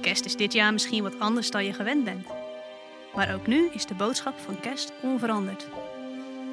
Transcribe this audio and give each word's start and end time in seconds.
Kerst 0.00 0.24
is 0.24 0.36
dit 0.36 0.52
jaar 0.52 0.72
misschien 0.72 1.02
wat 1.02 1.18
anders 1.18 1.50
dan 1.50 1.64
je 1.64 1.72
gewend 1.72 2.04
bent. 2.04 2.26
Maar 3.14 3.34
ook 3.34 3.46
nu 3.46 3.68
is 3.72 3.86
de 3.86 3.94
boodschap 3.94 4.38
van 4.38 4.60
kerst 4.60 4.92
onveranderd. 5.02 5.68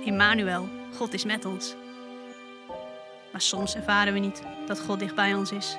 Immanuel, 0.04 0.70
God 0.96 1.14
is 1.14 1.26
met 1.26 1.46
ons. 1.46 1.76
Maar 3.32 3.42
soms 3.42 3.76
ervaren 3.76 4.14
we 4.14 4.20
niet 4.20 4.42
dat 4.66 4.80
God 4.80 5.00
dicht 5.00 5.16
bij 5.16 5.34
ons 5.34 5.52
is. 5.52 5.78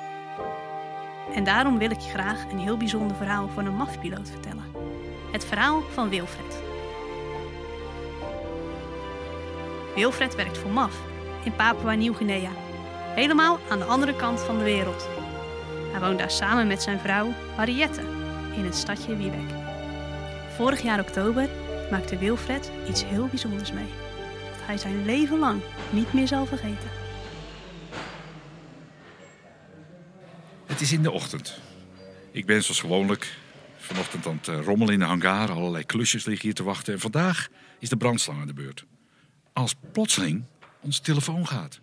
En 1.34 1.44
daarom 1.44 1.78
wil 1.78 1.90
ik 1.90 2.00
je 2.00 2.10
graag 2.10 2.44
een 2.50 2.58
heel 2.58 2.76
bijzonder 2.76 3.16
verhaal 3.16 3.48
van 3.48 3.66
een 3.66 3.76
MAF-piloot 3.76 4.30
vertellen. 4.30 4.64
Het 5.32 5.44
verhaal 5.44 5.82
van 5.92 6.08
Wilfred. 6.08 6.62
Wilfred 9.94 10.34
werkt 10.34 10.58
voor 10.58 10.70
MAF 10.70 10.96
in 11.44 11.56
Papua 11.56 11.94
Nieuw-Guinea. 11.94 12.50
Helemaal 13.14 13.58
aan 13.68 13.78
de 13.78 13.84
andere 13.84 14.16
kant 14.16 14.40
van 14.40 14.58
de 14.58 14.64
wereld. 14.64 15.17
Hij 15.90 16.00
woont 16.00 16.18
daar 16.18 16.30
samen 16.30 16.66
met 16.66 16.82
zijn 16.82 16.98
vrouw 16.98 17.34
Mariette 17.56 18.00
in 18.56 18.64
het 18.64 18.74
stadje 18.74 19.16
Wiebeck. 19.16 19.50
Vorig 20.56 20.82
jaar 20.82 21.00
oktober 21.00 21.48
maakte 21.90 22.18
Wilfred 22.18 22.70
iets 22.88 23.04
heel 23.04 23.26
bijzonders 23.26 23.72
mee. 23.72 23.88
Dat 24.50 24.66
hij 24.66 24.76
zijn 24.76 25.04
leven 25.04 25.38
lang 25.38 25.60
niet 25.90 26.12
meer 26.12 26.28
zal 26.28 26.46
vergeten. 26.46 26.90
Het 30.66 30.80
is 30.80 30.92
in 30.92 31.02
de 31.02 31.10
ochtend. 31.10 31.60
Ik 32.30 32.46
ben 32.46 32.62
zoals 32.62 32.80
gewoonlijk 32.80 33.36
vanochtend 33.76 34.26
aan 34.26 34.36
het 34.36 34.48
eh, 34.48 34.64
rommelen 34.64 34.92
in 34.92 34.98
de 34.98 35.04
hangar. 35.04 35.50
Allerlei 35.50 35.84
klusjes 35.84 36.24
liggen 36.24 36.44
hier 36.44 36.54
te 36.54 36.62
wachten. 36.62 36.92
En 36.92 37.00
vandaag 37.00 37.48
is 37.78 37.88
de 37.88 37.96
brandslang 37.96 38.40
aan 38.40 38.46
de 38.46 38.52
beurt. 38.52 38.84
Als 39.52 39.74
plotseling 39.92 40.44
onze 40.80 41.00
telefoon 41.00 41.46
gaat. 41.46 41.80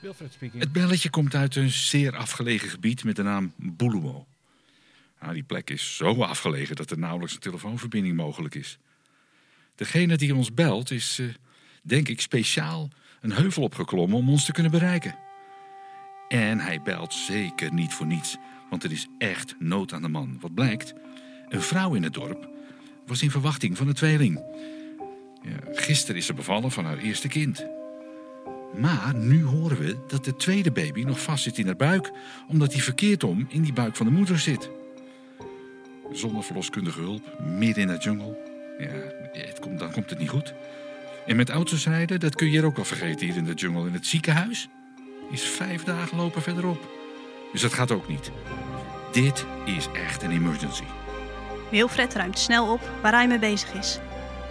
Wilfred 0.00 0.32
speaking. 0.32 0.62
Het 0.62 0.72
belletje 0.72 1.10
komt 1.10 1.34
uit 1.34 1.56
een 1.56 1.70
zeer 1.70 2.16
afgelegen 2.16 2.68
gebied 2.68 3.04
met 3.04 3.16
de 3.16 3.22
naam 3.22 3.52
Buluwo. 3.56 4.26
Nou, 5.20 5.34
die 5.34 5.42
plek 5.42 5.70
is 5.70 5.96
zo 5.96 6.22
afgelegen 6.22 6.76
dat 6.76 6.90
er 6.90 6.98
nauwelijks 6.98 7.34
een 7.34 7.40
telefoonverbinding 7.40 8.16
mogelijk 8.16 8.54
is. 8.54 8.78
Degene 9.74 10.16
die 10.16 10.34
ons 10.34 10.54
belt 10.54 10.90
is, 10.90 11.18
eh, 11.18 11.26
denk 11.82 12.08
ik, 12.08 12.20
speciaal 12.20 12.88
een 13.20 13.32
heuvel 13.32 13.62
opgeklommen 13.62 14.18
om 14.18 14.28
ons 14.28 14.44
te 14.44 14.52
kunnen 14.52 14.72
bereiken. 14.72 15.18
En 16.28 16.58
hij 16.58 16.82
belt 16.82 17.14
zeker 17.14 17.72
niet 17.72 17.94
voor 17.94 18.06
niets, 18.06 18.36
want 18.70 18.84
er 18.84 18.92
is 18.92 19.06
echt 19.18 19.54
nood 19.58 19.92
aan 19.92 20.02
de 20.02 20.08
man. 20.08 20.38
Wat 20.40 20.54
blijkt, 20.54 20.94
een 21.48 21.62
vrouw 21.62 21.94
in 21.94 22.02
het 22.02 22.14
dorp 22.14 22.48
was 23.06 23.22
in 23.22 23.30
verwachting 23.30 23.76
van 23.76 23.88
een 23.88 23.94
tweeling. 23.94 24.42
Ja, 25.42 25.72
gisteren 25.72 26.16
is 26.16 26.26
ze 26.26 26.34
bevallen 26.34 26.70
van 26.70 26.84
haar 26.84 26.98
eerste 26.98 27.28
kind. 27.28 27.66
Maar 28.76 29.14
nu 29.14 29.44
horen 29.44 29.78
we 29.78 29.96
dat 30.06 30.24
de 30.24 30.36
tweede 30.36 30.70
baby 30.70 31.02
nog 31.02 31.20
vast 31.20 31.42
zit 31.42 31.58
in 31.58 31.66
haar 31.66 31.76
buik, 31.76 32.10
omdat 32.48 32.72
hij 32.72 32.82
verkeerd 32.82 33.24
om 33.24 33.46
in 33.48 33.62
die 33.62 33.72
buik 33.72 33.96
van 33.96 34.06
de 34.06 34.12
moeder 34.12 34.38
zit. 34.38 34.70
Zonder 36.12 36.42
verloskundige 36.42 37.00
hulp, 37.00 37.38
midden 37.38 37.82
in 37.82 37.88
de 37.88 37.98
jungle. 37.98 38.36
Ja, 38.78 38.88
het 39.32 39.58
komt, 39.58 39.78
dan 39.78 39.92
komt 39.92 40.10
het 40.10 40.18
niet 40.18 40.28
goed. 40.28 40.54
En 41.26 41.36
met 41.36 41.50
auto's 41.50 41.86
rijden, 41.86 42.20
dat 42.20 42.34
kun 42.34 42.46
je 42.46 42.52
hier 42.52 42.64
ook 42.64 42.76
wel 42.76 42.84
vergeten 42.84 43.26
hier 43.26 43.36
in 43.36 43.44
de 43.44 43.54
jungle. 43.54 43.86
In 43.86 43.92
het 43.92 44.06
ziekenhuis 44.06 44.68
is 45.30 45.42
vijf 45.42 45.84
dagen 45.84 46.16
lopen 46.16 46.42
verderop. 46.42 46.88
Dus 47.52 47.60
dat 47.60 47.72
gaat 47.72 47.90
ook 47.90 48.08
niet. 48.08 48.30
Dit 49.12 49.46
is 49.64 49.88
echt 49.92 50.22
een 50.22 50.30
emergency. 50.30 50.84
Wilfred 51.70 52.14
ruimt 52.14 52.38
snel 52.38 52.72
op 52.72 52.90
waar 53.02 53.12
hij 53.12 53.26
mee 53.26 53.38
bezig 53.38 53.72
is 53.74 53.98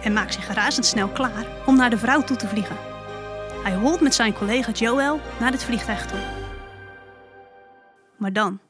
en 0.02 0.12
maakt 0.12 0.34
zich 0.34 0.52
razendsnel 0.52 1.08
klaar 1.08 1.46
om 1.66 1.76
naar 1.76 1.90
de 1.90 1.98
vrouw 1.98 2.22
toe 2.22 2.36
te 2.36 2.48
vliegen. 2.48 2.89
Hij 3.62 3.74
holt 3.74 4.00
met 4.00 4.14
zijn 4.14 4.32
collega 4.32 4.72
Joel 4.72 5.20
naar 5.40 5.52
het 5.52 5.64
vliegtuig 5.64 6.06
toe. 6.06 6.18
Maar 8.18 8.32
dan 8.32 8.60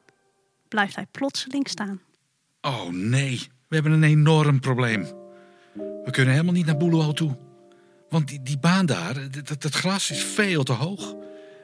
blijft 0.67 0.95
hij 0.95 1.05
plotseling 1.11 1.67
staan. 1.69 2.01
Oh 2.61 2.87
nee, 2.89 3.47
we 3.67 3.75
hebben 3.75 3.91
een 3.91 4.03
enorm 4.03 4.59
probleem. 4.59 5.01
We 6.03 6.07
kunnen 6.11 6.31
helemaal 6.33 6.53
niet 6.53 6.65
naar 6.65 6.77
Boeloal 6.77 7.13
toe. 7.13 7.37
Want 8.09 8.27
die, 8.27 8.41
die 8.41 8.59
baan 8.59 8.85
daar, 8.85 9.13
dat, 9.59 9.73
gras 9.73 10.11
is 10.11 10.23
veel 10.23 10.63
te 10.63 10.73
hoog. 10.73 11.15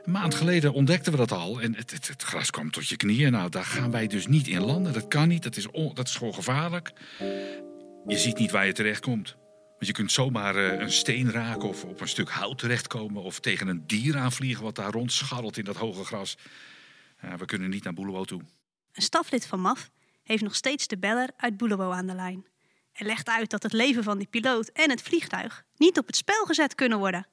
Een 0.04 0.12
maand 0.12 0.36
geleden 0.36 0.74
ontdekten 0.74 1.12
we 1.12 1.18
dat 1.18 1.32
al 1.32 1.62
en 1.62 1.76
het, 1.76 1.92
het, 1.92 2.08
het 2.08 2.24
gras 2.24 2.50
kwam 2.50 2.72
tot 2.72 2.88
je 2.88 2.96
knieën. 2.98 3.32
Nou, 3.32 3.50
daar 3.50 3.66
gaan 3.66 3.92
wij 3.92 4.08
dus 4.08 4.28
niet 4.28 4.48
in 4.48 4.62
landen. 4.62 4.94
Dat 4.94 5.08
kan 5.08 5.28
niet, 5.28 5.44
dat 5.44 5.56
is, 5.58 5.72
on- 5.72 5.94
dat 5.94 6.08
is 6.08 6.16
gewoon 6.16 6.34
gevaarlijk. 6.34 6.92
Je 8.08 8.18
ziet 8.18 8.38
niet 8.38 8.52
waar 8.52 8.66
je 8.66 8.74
terechtkomt. 8.74 9.36
Want 9.78 9.88
je 9.88 9.92
kunt 9.92 10.12
zomaar 10.12 10.56
eh, 10.56 10.80
een 10.80 10.92
steen 10.92 11.32
raken 11.32 11.70
of 11.70 11.84
op 11.84 12.02
een 12.02 12.08
stuk 12.08 12.30
hout 12.30 12.58
terechtkomen... 12.58 13.24
of 13.24 13.40
tegen 13.40 13.68
een 13.68 13.88
dier 13.88 14.18
aanvliegen 14.18 14.64
wat 14.64 14.76
daar 14.76 14.92
rondscharrelt 14.92 15.58
in 15.58 15.66
dat 15.66 15.76
hoge 15.76 16.04
gras. 16.04 16.38
We 17.38 17.46
kunnen 17.46 17.70
niet 17.70 17.84
naar 17.84 17.94
Boeloal 17.94 18.26
toe. 18.26 18.42
Een 18.94 19.02
staflid 19.02 19.46
van 19.46 19.60
MAF 19.60 19.90
heeft 20.24 20.44
nog 20.44 20.56
steeds 20.56 20.88
de 20.88 20.98
beller 20.98 21.30
uit 21.38 21.58
Boelewo 21.58 21.92
aan 21.92 22.08
de 22.08 22.14
lijn. 22.14 22.46
En 22.94 23.06
legt 23.06 23.28
uit 23.30 23.50
dat 23.50 23.64
het 23.64 23.74
leven 23.74 24.04
van 24.04 24.18
die 24.18 24.28
piloot 24.28 24.68
en 24.68 24.90
het 24.90 25.02
vliegtuig 25.02 25.64
niet 25.76 25.98
op 25.98 26.08
het 26.08 26.16
spel 26.16 26.46
gezet 26.46 26.76
kunnen 26.76 26.98
worden. 26.98 27.28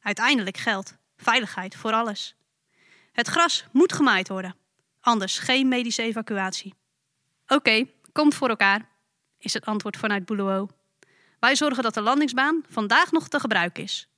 Uiteindelijk 0.00 0.56
geldt 0.56 0.96
veiligheid 1.16 1.76
voor 1.76 1.92
alles. 1.92 2.36
Het 3.12 3.28
gras 3.28 3.64
moet 3.72 3.92
gemaaid 3.92 4.28
worden, 4.28 4.56
anders 5.00 5.38
geen 5.38 5.68
medische 5.68 6.02
evacuatie. 6.02 6.74
Oké, 7.46 7.84
komt 8.12 8.34
voor 8.34 8.48
elkaar, 8.48 8.88
is 9.38 9.54
het 9.54 9.64
antwoord 9.64 9.96
vanuit 9.96 10.24
Boelewo. 10.24 10.68
Wij 11.38 11.56
zorgen 11.56 11.82
dat 11.82 11.94
de 11.94 12.00
landingsbaan 12.00 12.64
vandaag 12.68 13.12
nog 13.12 13.28
te 13.28 13.40
gebruiken 13.40 13.82
is. 13.82 14.08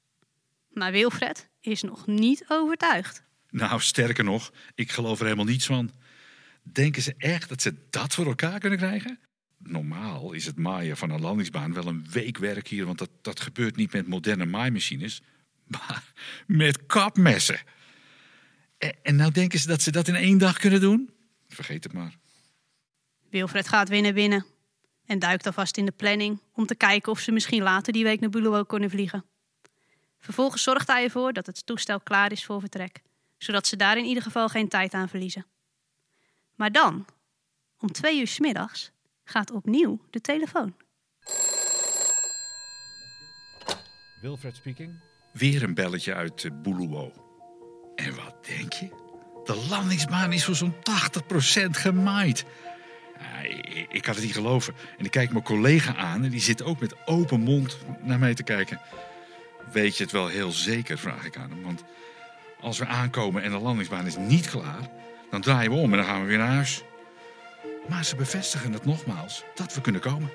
Maar 0.68 0.92
Wilfred 0.92 1.48
is 1.60 1.82
nog 1.82 2.06
niet 2.06 2.44
overtuigd. 2.48 3.22
Nou, 3.50 3.80
sterker 3.80 4.24
nog, 4.24 4.52
ik 4.74 4.90
geloof 4.90 5.18
er 5.18 5.24
helemaal 5.24 5.44
niets 5.44 5.66
van. 5.66 5.90
Denken 6.62 7.02
ze 7.02 7.14
echt 7.18 7.48
dat 7.48 7.62
ze 7.62 7.74
dat 7.90 8.14
voor 8.14 8.26
elkaar 8.26 8.58
kunnen 8.58 8.78
krijgen? 8.78 9.18
Normaal 9.58 10.32
is 10.32 10.46
het 10.46 10.56
maaien 10.56 10.96
van 10.96 11.10
een 11.10 11.20
landingsbaan 11.20 11.72
wel 11.72 11.86
een 11.86 12.06
week 12.10 12.38
werk 12.38 12.68
hier, 12.68 12.86
want 12.86 12.98
dat, 12.98 13.10
dat 13.22 13.40
gebeurt 13.40 13.76
niet 13.76 13.92
met 13.92 14.08
moderne 14.08 14.46
maaimachines, 14.46 15.22
maar 15.66 16.12
met 16.46 16.86
kapmessen. 16.86 17.60
En, 18.78 18.94
en 19.02 19.16
nou 19.16 19.32
denken 19.32 19.58
ze 19.58 19.66
dat 19.66 19.82
ze 19.82 19.90
dat 19.90 20.08
in 20.08 20.14
één 20.14 20.38
dag 20.38 20.58
kunnen 20.58 20.80
doen? 20.80 21.10
Vergeet 21.48 21.84
het 21.84 21.92
maar. 21.92 22.18
Wilfred 23.30 23.68
gaat 23.68 23.88
weer 23.88 24.02
naar 24.02 24.12
binnen 24.12 24.46
en 25.08 25.18
duikt 25.18 25.46
alvast 25.46 25.76
in 25.76 25.84
de 25.84 25.92
planning 25.92 26.40
om 26.54 26.66
te 26.66 26.74
kijken 26.74 27.12
of 27.12 27.18
ze 27.18 27.32
misschien 27.32 27.62
later 27.62 27.92
die 27.92 28.04
week 28.04 28.20
naar 28.20 28.30
Buluwo 28.30 28.64
kunnen 28.64 28.90
vliegen. 28.90 29.24
Vervolgens 30.18 30.62
zorgt 30.62 30.88
hij 30.88 31.04
ervoor 31.04 31.32
dat 31.32 31.46
het 31.46 31.66
toestel 31.66 32.00
klaar 32.00 32.32
is 32.32 32.44
voor 32.44 32.60
vertrek, 32.60 33.02
zodat 33.38 33.66
ze 33.66 33.76
daar 33.76 33.98
in 33.98 34.04
ieder 34.04 34.22
geval 34.22 34.48
geen 34.48 34.68
tijd 34.68 34.94
aan 34.94 35.08
verliezen. 35.08 35.46
Maar 36.54 36.72
dan, 36.72 37.06
om 37.78 37.92
twee 37.92 38.20
uur 38.20 38.26
's 38.26 38.38
middags, 38.38 38.90
gaat 39.24 39.50
opnieuw 39.50 40.00
de 40.10 40.20
telefoon. 40.20 40.74
Wilfred 44.20 44.56
speaking. 44.56 45.00
Weer 45.32 45.62
een 45.62 45.74
belletje 45.74 46.14
uit 46.14 46.44
uh, 46.44 46.52
Buluwo. 46.62 47.12
En 47.94 48.14
wat 48.14 48.46
denk 48.46 48.72
je? 48.72 48.88
De 49.44 49.66
landingsbaan 49.70 50.32
is 50.32 50.44
voor 50.44 50.54
zo'n 50.54 50.74
80% 50.74 50.78
gemaaid. 51.70 52.44
Ja, 53.20 53.48
ik, 53.88 54.02
kan 54.02 54.14
het 54.14 54.22
niet 54.22 54.32
geloven. 54.32 54.74
En 54.98 55.04
ik 55.04 55.10
kijk 55.10 55.30
mijn 55.30 55.44
collega 55.44 55.94
aan 55.94 56.24
en 56.24 56.30
die 56.30 56.40
zit 56.40 56.62
ook 56.62 56.80
met 56.80 57.06
open 57.06 57.40
mond 57.40 57.78
naar 58.00 58.18
mij 58.18 58.34
te 58.34 58.42
kijken. 58.42 58.80
Weet 59.72 59.96
je 59.96 60.02
het 60.02 60.12
wel 60.12 60.26
heel 60.26 60.50
zeker, 60.50 60.98
vraag 60.98 61.24
ik 61.24 61.36
aan 61.36 61.50
hem. 61.50 61.62
Want 61.62 61.84
als 62.60 62.78
we 62.78 62.86
aankomen 62.86 63.42
en 63.42 63.50
de 63.50 63.58
landingsbaan 63.58 64.06
is 64.06 64.16
niet 64.16 64.50
klaar, 64.50 64.88
dan 65.30 65.40
draaien 65.40 65.70
we 65.70 65.76
om 65.76 65.90
en 65.90 65.96
dan 65.96 66.06
gaan 66.06 66.20
we 66.20 66.26
weer 66.26 66.38
naar 66.38 66.54
huis. 66.54 66.82
Maar 67.88 68.04
ze 68.04 68.16
bevestigen 68.16 68.72
het 68.72 68.84
nogmaals 68.84 69.44
dat 69.54 69.74
we 69.74 69.80
kunnen 69.80 70.00
komen. 70.00 70.30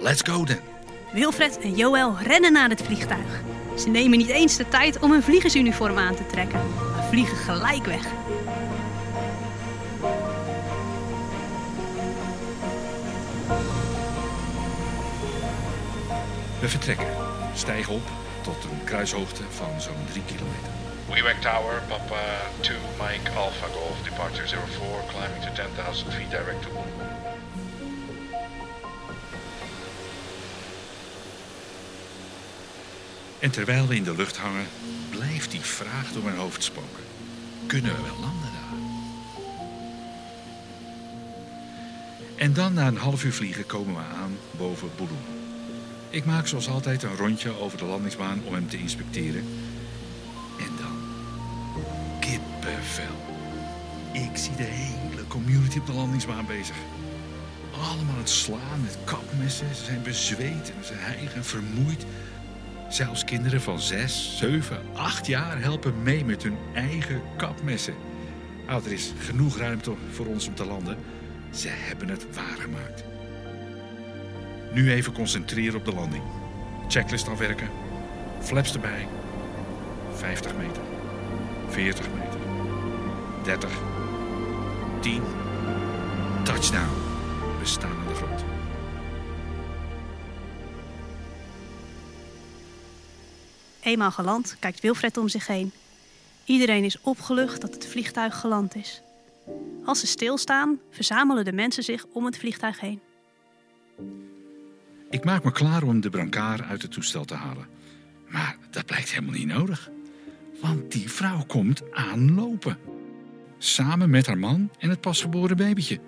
Let's 0.00 0.22
go 0.22 0.44
then. 0.44 0.60
Wilfred 1.12 1.58
en 1.58 1.74
Joël 1.74 2.18
rennen 2.22 2.52
naar 2.52 2.68
het 2.68 2.82
vliegtuig. 2.82 3.42
Ze 3.78 3.88
nemen 3.88 4.18
niet 4.18 4.28
eens 4.28 4.56
de 4.56 4.68
tijd 4.68 4.98
om 4.98 5.10
hun 5.10 5.22
vliegersuniform 5.22 5.98
aan 5.98 6.16
te 6.16 6.26
trekken, 6.26 6.60
maar 6.92 7.04
vliegen 7.04 7.36
gelijk 7.36 7.84
weg. 7.84 8.06
We 16.66 16.72
vertrekken, 16.72 17.06
stijgen 17.54 17.92
op 17.92 18.08
tot 18.42 18.64
een 18.64 18.84
kruishoogte 18.84 19.42
van 19.50 19.80
zo'n 19.80 20.06
drie 20.10 20.22
kilometer. 20.22 20.70
Weewek 21.08 21.40
Tower, 21.40 21.82
Papa 21.88 22.22
2, 22.60 22.76
Mike 23.00 23.30
Alpha 23.30 23.66
Golf, 23.66 24.02
departure 24.02 24.46
04, 24.46 24.58
climbing 25.08 25.42
to 25.44 25.52
10,000 25.52 26.12
feet 26.12 26.30
direct 26.30 26.62
to 26.62 26.68
Boom. 26.72 26.84
En 33.38 33.50
terwijl 33.50 33.86
we 33.86 33.96
in 33.96 34.04
de 34.04 34.16
lucht 34.16 34.36
hangen, 34.36 34.66
blijft 35.10 35.50
die 35.50 35.60
vraag 35.60 36.12
door 36.12 36.22
mijn 36.22 36.36
hoofd 36.36 36.62
spoken. 36.62 37.04
Kunnen 37.66 37.96
we 37.96 38.02
wel 38.02 38.20
landen 38.20 38.50
daar? 38.52 38.78
En 42.36 42.52
dan 42.52 42.74
na 42.74 42.86
een 42.86 42.96
half 42.96 43.24
uur 43.24 43.32
vliegen 43.32 43.66
komen 43.66 43.94
we 43.94 44.14
aan 44.14 44.38
boven 44.50 44.90
Boeloe. 44.96 45.35
Ik 46.16 46.24
maak 46.24 46.46
zoals 46.46 46.68
altijd 46.68 47.02
een 47.02 47.16
rondje 47.16 47.60
over 47.60 47.78
de 47.78 47.84
landingsbaan 47.84 48.42
om 48.44 48.54
hem 48.54 48.68
te 48.68 48.78
inspecteren. 48.78 49.44
En 50.58 50.70
dan 50.78 50.96
kippenvel. 52.20 53.16
Ik 54.12 54.36
zie 54.36 54.56
de 54.56 54.62
hele 54.62 55.26
community 55.26 55.78
op 55.78 55.86
de 55.86 55.92
landingsbaan 55.92 56.46
bezig. 56.46 56.76
Allemaal 57.72 58.14
aan 58.14 58.20
het 58.20 58.28
slaan 58.28 58.80
met 58.82 58.98
kapmessen. 59.04 59.74
Ze 59.74 59.84
zijn 59.84 60.02
bezweet 60.02 60.72
en 60.76 60.84
ze 60.84 60.92
hijgen 60.94 61.44
vermoeid. 61.44 62.06
Zelfs 62.88 63.24
kinderen 63.24 63.60
van 63.60 63.80
zes, 63.80 64.36
zeven, 64.38 64.80
acht 64.94 65.26
jaar 65.26 65.62
helpen 65.62 66.02
mee 66.02 66.24
met 66.24 66.42
hun 66.42 66.56
eigen 66.74 67.22
kapmessen. 67.36 67.94
Nou, 68.66 68.84
er 68.84 68.92
is 68.92 69.12
genoeg 69.18 69.56
ruimte 69.56 69.94
voor 70.12 70.26
ons 70.26 70.46
om 70.46 70.54
te 70.54 70.66
landen. 70.66 70.96
Ze 71.50 71.68
hebben 71.68 72.08
het 72.08 72.26
waargemaakt. 72.34 73.15
Nu 74.76 74.90
even 74.90 75.12
concentreren 75.12 75.78
op 75.78 75.84
de 75.84 75.92
landing. 75.92 76.22
Checklist 76.88 77.28
afwerken. 77.28 77.68
Flaps 78.40 78.74
erbij. 78.74 79.08
50 80.14 80.56
meter. 80.56 80.82
40 81.68 82.06
meter. 82.14 82.40
30. 83.44 83.70
10. 85.00 85.22
Touchdown. 86.44 86.88
We 87.58 87.66
staan 87.66 87.90
aan 87.90 88.08
de 88.08 88.14
grond. 88.14 88.44
Eenmaal 93.82 94.10
geland 94.10 94.56
kijkt 94.58 94.80
Wilfred 94.80 95.16
om 95.16 95.28
zich 95.28 95.46
heen. 95.46 95.72
Iedereen 96.44 96.84
is 96.84 97.00
opgelucht 97.00 97.60
dat 97.60 97.74
het 97.74 97.86
vliegtuig 97.86 98.40
geland 98.40 98.74
is. 98.74 99.02
Als 99.84 100.00
ze 100.00 100.06
stilstaan, 100.06 100.80
verzamelen 100.90 101.44
de 101.44 101.52
mensen 101.52 101.82
zich 101.82 102.06
om 102.12 102.24
het 102.24 102.38
vliegtuig 102.38 102.80
heen. 102.80 103.00
Ik 105.10 105.24
maak 105.24 105.44
me 105.44 105.52
klaar 105.52 105.82
om 105.82 106.00
de 106.00 106.10
brancard 106.10 106.62
uit 106.62 106.82
het 106.82 106.90
toestel 106.90 107.24
te 107.24 107.34
halen. 107.34 107.66
Maar 108.28 108.56
dat 108.70 108.86
blijkt 108.86 109.10
helemaal 109.10 109.34
niet 109.34 109.46
nodig. 109.46 109.90
Want 110.60 110.92
die 110.92 111.10
vrouw 111.10 111.44
komt 111.46 111.92
aanlopen. 111.92 112.78
Samen 113.58 114.10
met 114.10 114.26
haar 114.26 114.38
man 114.38 114.70
en 114.78 114.90
het 114.90 115.00
pasgeboren 115.00 115.56
babytje. 115.56 116.00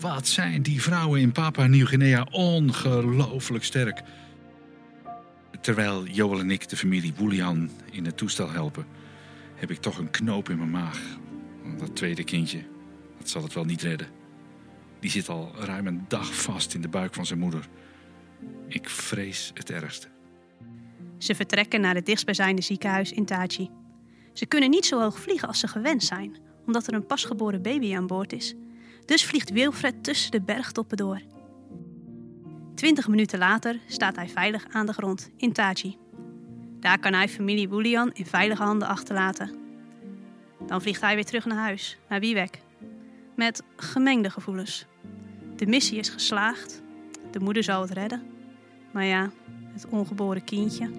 Wat 0.00 0.28
zijn 0.28 0.62
die 0.62 0.82
vrouwen 0.82 1.20
in 1.20 1.32
Papua 1.32 1.66
Nieuw-Guinea 1.66 2.26
ongelooflijk 2.30 3.64
sterk. 3.64 4.02
Terwijl 5.60 6.06
Joel 6.06 6.40
en 6.40 6.50
ik 6.50 6.68
de 6.68 6.76
familie 6.76 7.12
Woelian 7.16 7.70
in 7.90 8.04
het 8.04 8.16
toestel 8.16 8.50
helpen, 8.50 8.86
heb 9.54 9.70
ik 9.70 9.78
toch 9.78 9.98
een 9.98 10.10
knoop 10.10 10.48
in 10.48 10.56
mijn 10.56 10.70
maag. 10.70 11.00
Dat 11.78 11.96
tweede 11.96 12.24
kindje, 12.24 12.62
dat 13.18 13.28
zal 13.28 13.42
het 13.42 13.52
wel 13.52 13.64
niet 13.64 13.82
redden. 13.82 14.06
Die 15.00 15.10
zit 15.10 15.28
al 15.28 15.52
ruim 15.58 15.86
een 15.86 16.04
dag 16.08 16.34
vast 16.34 16.74
in 16.74 16.80
de 16.80 16.88
buik 16.88 17.14
van 17.14 17.26
zijn 17.26 17.38
moeder. 17.38 17.68
Ik 18.68 18.88
vrees 18.88 19.50
het 19.54 19.70
ergste. 19.70 20.08
Ze 21.18 21.34
vertrekken 21.34 21.80
naar 21.80 21.94
het 21.94 22.06
dichtstbijzijnde 22.06 22.62
ziekenhuis 22.62 23.12
in 23.12 23.24
Taji. 23.24 23.70
Ze 24.32 24.46
kunnen 24.46 24.70
niet 24.70 24.86
zo 24.86 25.00
hoog 25.00 25.20
vliegen 25.20 25.48
als 25.48 25.60
ze 25.60 25.68
gewend 25.68 26.04
zijn, 26.04 26.36
omdat 26.66 26.86
er 26.86 26.94
een 26.94 27.06
pasgeboren 27.06 27.62
baby 27.62 27.96
aan 27.96 28.06
boord 28.06 28.32
is. 28.32 28.54
Dus 29.04 29.24
vliegt 29.24 29.50
Wilfred 29.50 30.04
tussen 30.04 30.30
de 30.30 30.40
bergtoppen 30.40 30.96
door. 30.96 31.20
Twintig 32.74 33.08
minuten 33.08 33.38
later 33.38 33.78
staat 33.86 34.16
hij 34.16 34.28
veilig 34.28 34.66
aan 34.70 34.86
de 34.86 34.92
grond 34.92 35.30
in 35.36 35.52
Taji. 35.52 35.96
Daar 36.80 36.98
kan 36.98 37.12
hij 37.12 37.28
familie 37.28 37.68
Wulian 37.68 38.10
in 38.12 38.26
veilige 38.26 38.62
handen 38.62 38.88
achterlaten. 38.88 39.54
Dan 40.66 40.82
vliegt 40.82 41.00
hij 41.00 41.14
weer 41.14 41.24
terug 41.24 41.44
naar 41.44 41.58
huis, 41.58 41.98
naar 42.08 42.20
Wiewek. 42.20 42.58
Met 43.36 43.62
gemengde 43.76 44.30
gevoelens. 44.30 44.86
De 45.56 45.66
missie 45.66 45.98
is 45.98 46.08
geslaagd. 46.08 46.82
De 47.30 47.40
moeder 47.40 47.62
zal 47.62 47.80
het 47.80 47.90
redden. 47.90 48.31
Maar 48.92 49.04
ja, 49.04 49.30
het 49.72 49.86
ongeboren 49.86 50.44
kindje. 50.44 50.90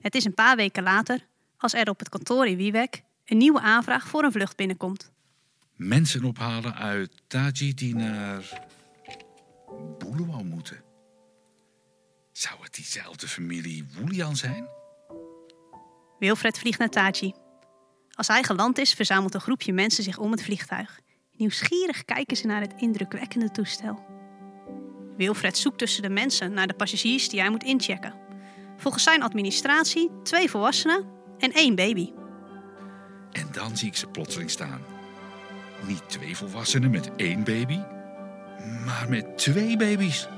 Het 0.00 0.14
is 0.14 0.24
een 0.24 0.34
paar 0.34 0.56
weken 0.56 0.82
later 0.82 1.26
als 1.56 1.74
er 1.74 1.88
op 1.88 1.98
het 1.98 2.08
kantoor 2.08 2.46
in 2.46 2.56
Wiewek 2.56 3.02
een 3.24 3.36
nieuwe 3.36 3.60
aanvraag 3.60 4.08
voor 4.08 4.24
een 4.24 4.32
vlucht 4.32 4.56
binnenkomt. 4.56 5.12
Mensen 5.76 6.24
ophalen 6.24 6.74
uit 6.74 7.22
Taji 7.26 7.74
die 7.74 7.94
naar 7.94 8.66
Boelewal 9.98 10.44
moeten. 10.44 10.82
Zou 12.32 12.62
het 12.62 12.74
diezelfde 12.74 13.28
familie 13.28 13.86
Woelian 13.98 14.36
zijn? 14.36 14.68
Wilfred 16.18 16.58
vliegt 16.58 16.78
naar 16.78 16.88
Taji. 16.88 17.34
Als 18.10 18.28
hij 18.28 18.42
geland 18.42 18.78
is, 18.78 18.92
verzamelt 18.92 19.34
een 19.34 19.40
groepje 19.40 19.72
mensen 19.72 20.04
zich 20.04 20.18
om 20.18 20.30
het 20.30 20.42
vliegtuig. 20.42 21.00
Nieuwsgierig 21.36 22.04
kijken 22.04 22.36
ze 22.36 22.46
naar 22.46 22.60
het 22.60 22.74
indrukwekkende 22.76 23.50
toestel. 23.50 24.04
Wilfred 25.16 25.58
zoekt 25.58 25.78
tussen 25.78 26.02
de 26.02 26.08
mensen 26.08 26.52
naar 26.52 26.66
de 26.66 26.74
passagiers 26.74 27.28
die 27.28 27.40
hij 27.40 27.50
moet 27.50 27.62
inchecken. 27.62 28.14
Volgens 28.76 29.02
zijn 29.02 29.22
administratie 29.22 30.10
twee 30.22 30.50
volwassenen 30.50 31.04
en 31.38 31.52
één 31.52 31.74
baby. 31.74 32.12
En 33.32 33.48
dan 33.52 33.76
zie 33.76 33.88
ik 33.88 33.96
ze 33.96 34.06
plotseling 34.06 34.50
staan. 34.50 34.80
Niet 35.86 36.02
twee 36.08 36.36
volwassenen 36.36 36.90
met 36.90 37.10
één 37.16 37.44
baby, 37.44 37.78
maar 38.84 39.06
met 39.08 39.38
twee 39.38 39.76
baby's. 39.76 40.28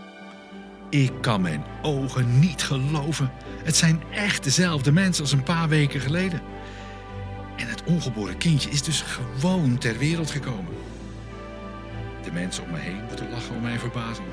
Ik 0.91 1.13
kan 1.21 1.41
mijn 1.41 1.65
ogen 1.83 2.39
niet 2.39 2.63
geloven. 2.63 3.33
Het 3.65 3.77
zijn 3.77 4.03
echt 4.13 4.45
dezelfde 4.45 4.93
mensen 4.93 5.23
als 5.23 5.33
een 5.33 5.43
paar 5.43 5.69
weken 5.69 6.01
geleden. 6.01 6.43
En 7.59 7.69
het 7.69 7.85
ongeboren 7.85 8.39
kindje 8.39 8.71
is 8.71 8.83
dus 8.83 9.01
gewoon 9.03 9.79
ter 9.79 9.99
wereld 9.99 10.31
gekomen. 10.31 10.75
De 12.23 12.33
mensen 12.33 12.65
om 12.65 12.71
me 12.71 12.79
heen 12.79 13.05
moeten 13.09 13.31
lachen 13.31 13.55
om 13.55 13.63
mijn 13.63 13.79
verbazing. 13.79 14.29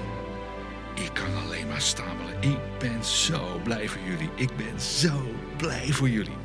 Ik 0.95 1.09
kan 1.13 1.43
alleen 1.43 1.67
maar 1.67 1.81
stamelen. 1.81 2.41
Ik 2.41 2.57
ben 2.79 3.03
zo 3.03 3.59
blij 3.63 3.87
voor 3.87 4.01
jullie. 4.01 4.29
Ik 4.35 4.55
ben 4.55 4.81
zo 4.81 5.35
blij 5.57 5.87
voor 5.91 6.09
jullie. 6.09 6.37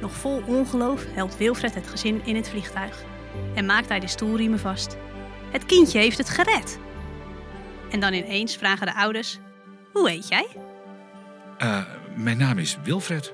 Nog 0.00 0.12
vol 0.12 0.42
ongeloof 0.46 1.04
helpt 1.14 1.36
Wilfred 1.36 1.74
het 1.74 1.88
gezin 1.88 2.20
in 2.24 2.36
het 2.36 2.48
vliegtuig 2.48 3.04
en 3.54 3.66
maakt 3.66 3.88
hij 3.88 4.00
de 4.00 4.06
stoelriemen 4.06 4.58
vast. 4.58 4.96
Het 5.50 5.66
kindje 5.66 5.98
heeft 5.98 6.18
het 6.18 6.28
gered. 6.28 6.78
En 7.90 8.00
dan 8.00 8.12
ineens 8.12 8.56
vragen 8.56 8.86
de 8.86 8.94
ouders: 8.94 9.38
Hoe 9.92 10.10
heet 10.10 10.28
jij? 10.28 10.46
Eh, 11.58 11.82
mijn 12.16 12.36
naam 12.36 12.58
is 12.58 12.78
Wilfred. 12.82 13.32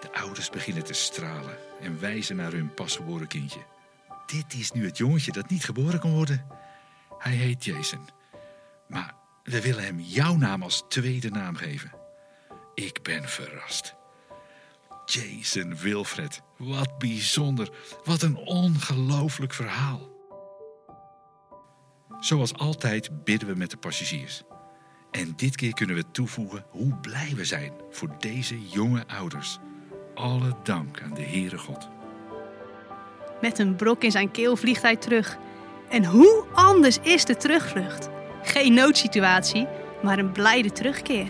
De 0.00 0.12
ouders 0.12 0.50
beginnen 0.50 0.84
te 0.84 0.92
stralen 0.92 1.56
en 1.80 2.00
wijzen 2.00 2.36
naar 2.36 2.52
hun 2.52 2.74
pasgeboren 2.74 3.26
kindje. 3.26 3.60
Dit 4.26 4.54
is 4.54 4.72
nu 4.72 4.86
het 4.86 4.96
jongetje 4.96 5.32
dat 5.32 5.50
niet 5.50 5.64
geboren 5.64 6.00
kon 6.00 6.12
worden. 6.12 6.46
Hij 7.18 7.32
heet 7.32 7.64
Jason. 7.64 8.08
Maar 8.88 9.14
we 9.42 9.60
willen 9.60 9.84
hem 9.84 10.00
jouw 10.00 10.36
naam 10.36 10.62
als 10.62 10.84
tweede 10.88 11.30
naam 11.30 11.56
geven. 11.56 11.92
Ik 12.74 13.02
ben 13.02 13.28
verrast. 13.28 13.94
Jason 15.04 15.76
Wilfred, 15.76 16.42
wat 16.56 16.98
bijzonder. 16.98 17.70
Wat 18.04 18.22
een 18.22 18.36
ongelooflijk 18.36 19.54
verhaal. 19.54 20.08
Zoals 22.20 22.54
altijd 22.54 23.24
bidden 23.24 23.48
we 23.48 23.54
met 23.54 23.70
de 23.70 23.76
passagiers. 23.76 24.42
En 25.10 25.32
dit 25.36 25.56
keer 25.56 25.74
kunnen 25.74 25.96
we 25.96 26.10
toevoegen 26.10 26.64
hoe 26.68 26.94
blij 26.94 27.32
we 27.34 27.44
zijn 27.44 27.72
voor 27.90 28.14
deze 28.18 28.68
jonge 28.68 29.06
ouders. 29.06 29.58
Alle 30.20 30.54
dank 30.62 31.02
aan 31.04 31.14
de 31.14 31.22
Heere 31.22 31.58
God. 31.58 31.88
Met 33.40 33.58
een 33.58 33.76
brok 33.76 34.04
in 34.04 34.10
zijn 34.10 34.30
keel 34.30 34.56
vliegt 34.56 34.82
hij 34.82 34.96
terug. 34.96 35.38
En 35.88 36.04
hoe 36.04 36.44
anders 36.54 36.98
is 37.02 37.24
de 37.24 37.36
terugvlucht? 37.36 38.08
Geen 38.42 38.74
noodsituatie, 38.74 39.66
maar 40.02 40.18
een 40.18 40.32
blijde 40.32 40.72
terugkeer. 40.72 41.26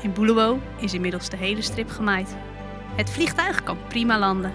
In 0.00 0.12
Boelewo 0.12 0.60
is 0.76 0.94
inmiddels 0.94 1.28
de 1.28 1.36
hele 1.36 1.62
strip 1.62 1.90
gemaaid. 1.90 2.36
Het 2.96 3.10
vliegtuig 3.10 3.62
kan 3.62 3.78
prima 3.88 4.18
landen. 4.18 4.54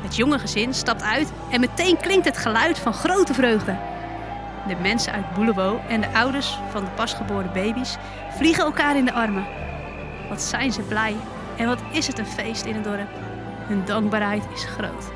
Het 0.00 0.16
jonge 0.16 0.38
gezin 0.38 0.74
stapt 0.74 1.02
uit 1.02 1.32
en 1.50 1.60
meteen 1.60 1.96
klinkt 1.96 2.24
het 2.24 2.36
geluid 2.36 2.78
van 2.78 2.94
grote 2.94 3.34
vreugde. 3.34 3.78
De 4.68 4.76
mensen 4.82 5.12
uit 5.12 5.34
Boelewo 5.34 5.80
en 5.88 6.00
de 6.00 6.12
ouders 6.12 6.58
van 6.70 6.84
de 6.84 6.90
pasgeboren 6.90 7.52
baby's 7.52 7.96
vliegen 8.30 8.64
elkaar 8.64 8.96
in 8.96 9.04
de 9.04 9.12
armen. 9.12 9.65
Wat 10.28 10.42
zijn 10.42 10.72
ze 10.72 10.82
blij 10.82 11.16
en 11.56 11.66
wat 11.66 11.82
is 11.92 12.06
het 12.06 12.18
een 12.18 12.26
feest 12.26 12.64
in 12.64 12.74
het 12.74 12.84
dorp. 12.84 13.08
Hun 13.66 13.84
dankbaarheid 13.84 14.44
is 14.54 14.64
groot. 14.64 15.10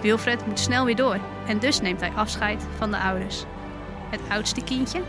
Wilfred 0.00 0.46
moet 0.46 0.58
snel 0.58 0.84
weer 0.84 0.96
door 0.96 1.18
en 1.46 1.58
dus 1.58 1.80
neemt 1.80 2.00
hij 2.00 2.10
afscheid 2.10 2.62
van 2.76 2.90
de 2.90 2.98
ouders. 2.98 3.44
Het 4.10 4.20
oudste 4.28 4.64
kindje 4.64 5.02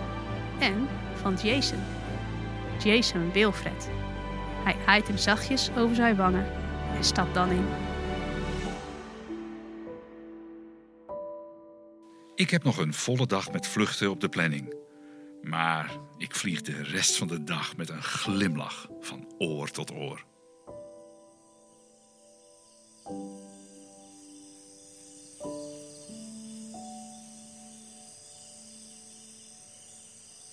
en 0.60 0.88
van 1.14 1.38
Jason. 1.44 1.80
Jason 2.84 3.32
Wilfred. 3.32 3.90
Hij 4.64 4.76
aait 4.86 5.08
hem 5.08 5.18
zachtjes 5.18 5.70
over 5.78 5.96
zijn 5.96 6.16
wangen 6.16 6.46
en 6.96 7.04
stapt 7.04 7.34
dan 7.34 7.50
in. 7.50 7.66
Ik 12.36 12.50
heb 12.50 12.64
nog 12.64 12.78
een 12.78 12.94
volle 12.94 13.28
dag 13.28 13.52
met 13.52 13.68
vluchten 13.68 14.10
op 14.10 14.22
de 14.22 14.30
planning. 14.30 14.85
Maar 15.46 15.98
ik 16.18 16.36
vlieg 16.36 16.62
de 16.62 16.84
rest 16.84 17.18
van 17.18 17.28
de 17.28 17.44
dag 17.44 17.78
met 17.78 17.90
een 17.90 18.04
glimlach 18.04 18.88
van 19.02 19.34
oor 19.38 19.72
tot 19.72 19.92
oor. 19.92 20.26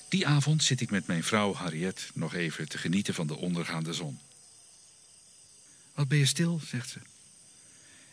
Die 0.08 0.26
avond 0.26 0.62
zit 0.62 0.80
ik 0.80 0.90
met 0.90 1.06
mijn 1.06 1.25
vrouw 1.25 1.54
Harriet 1.54 2.11
nog 2.14 2.34
even 2.34 2.68
te 2.68 2.78
genieten 2.78 3.14
van 3.14 3.26
de 3.26 3.37
ondergaande 3.37 3.92
zon. 3.92 4.18
Wat 5.94 6.08
ben 6.08 6.18
je 6.18 6.26
stil, 6.26 6.61
zegt 6.64 6.88
ze. 6.88 6.99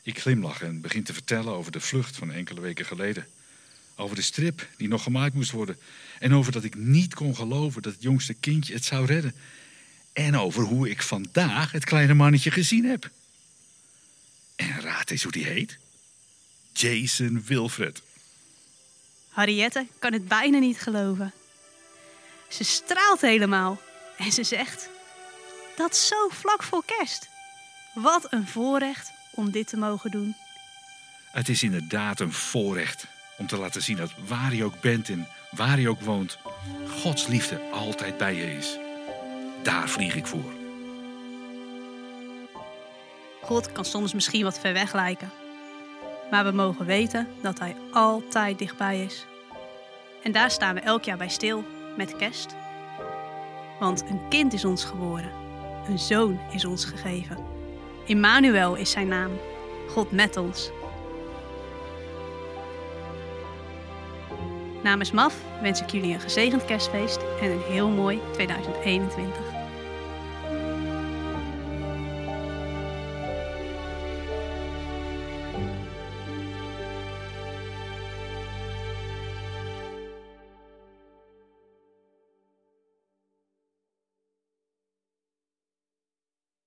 Ik 0.03 0.19
glimlach 0.19 0.62
en 0.62 0.81
begin 0.81 1.03
te 1.03 1.13
vertellen 1.13 1.53
over 1.53 1.71
de 1.71 1.79
vlucht 1.79 2.15
van 2.15 2.31
enkele 2.31 2.62
weken 2.62 2.86
geleden. 2.86 3.27
Over 4.00 4.15
de 4.15 4.22
strip 4.22 4.68
die 4.77 4.88
nog 4.88 5.03
gemaakt 5.03 5.34
moest 5.34 5.51
worden. 5.51 5.77
En 6.20 6.34
over 6.34 6.51
dat 6.51 6.63
ik 6.63 6.75
niet 6.75 7.13
kon 7.13 7.36
geloven 7.36 7.82
dat 7.82 7.94
het 7.94 8.01
jongste 8.01 8.34
kindje 8.34 8.74
het 8.74 8.86
zou 8.86 9.06
redden. 9.06 9.36
En 10.13 10.38
over 10.38 10.63
hoe 10.63 10.89
ik 10.89 11.01
vandaag 11.01 11.72
het 11.72 11.86
kleine 11.86 12.13
mannetje 12.13 12.51
gezien 12.51 12.86
heb. 12.86 13.10
En 14.56 14.82
raad 14.82 15.10
eens 15.10 15.24
hoe 15.24 15.32
die 15.32 15.46
heet. 15.46 15.77
Jason 16.74 17.44
Wilfred. 17.46 18.01
Harriette 19.29 19.86
kan 20.00 20.13
het 20.13 20.27
bijna 20.27 20.58
niet 20.58 20.79
geloven. 20.79 21.34
Ze 22.48 22.63
straalt 22.63 23.22
helemaal 23.22 23.82
en 24.18 24.32
ze 24.32 24.44
zegt: 24.44 24.89
Dat 25.75 25.98
zo 25.98 26.29
vlak 26.29 26.63
voor 26.63 26.84
kerst. 26.86 27.27
Wat 27.94 28.34
een 28.34 28.48
voorrecht 28.48 29.12
om 29.32 29.51
dit 29.51 29.68
te 29.68 29.77
mogen 29.77 30.12
doen. 30.12 30.36
Het 31.32 31.50
is 31.50 31.63
inderdaad 31.63 32.20
een 32.20 32.34
voorrecht 32.34 33.08
om 33.39 33.48
te 33.48 33.58
laten 33.58 33.81
zien 33.81 33.98
dat 33.98 34.12
waar 34.27 34.55
je 34.55 34.63
ook 34.63 34.81
bent 34.81 35.10
en 35.10 35.27
waar 35.51 35.79
je 35.79 35.89
ook 35.89 36.01
woont, 36.01 36.38
Gods 37.01 37.27
liefde 37.27 37.62
altijd 37.72 38.17
bij 38.17 38.36
je 38.36 38.55
is. 38.55 38.77
Daar 39.63 39.89
vlieg 39.89 40.15
ik 40.15 40.27
voor. 40.27 40.51
God 43.41 43.72
kan 43.72 43.86
soms 43.86 44.13
misschien 44.13 44.43
wat 44.43 44.60
ver 44.60 44.74
weg 44.74 44.93
lijken. 44.93 45.31
Maar 46.31 46.46
we 46.46 46.51
mogen 46.51 46.86
weten 46.86 47.27
dat 47.41 47.60
Hij 47.60 47.75
altijd 47.91 48.58
dichtbij 48.58 49.03
is. 49.03 49.25
En 50.24 50.31
daar 50.31 50.51
staan 50.51 50.75
we 50.75 50.79
elk 50.79 51.03
jaar 51.03 51.17
bij 51.17 51.29
stil 51.29 51.63
met 51.98 52.15
kerst. 52.15 52.55
Want 53.79 54.01
een 54.10 54.22
kind 54.29 54.53
is 54.53 54.65
ons 54.65 54.84
geboren, 54.84 55.31
een 55.88 56.00
zoon 56.00 56.39
is 56.51 56.65
ons 56.65 56.86
gegeven. 56.86 57.38
Immanuel 58.05 58.75
is 58.75 58.91
zijn 58.91 59.08
naam, 59.08 59.31
God 59.89 60.12
met 60.12 60.38
ons. 60.38 60.72
Namens 64.83 65.12
MAF 65.12 65.36
wens 65.62 65.81
ik 65.81 65.89
jullie 65.89 66.13
een 66.13 66.19
gezegend 66.19 66.65
kerstfeest 66.65 67.19
en 67.41 67.51
een 67.51 67.62
heel 67.62 67.89
mooi 67.89 68.19
2021. 68.31 69.59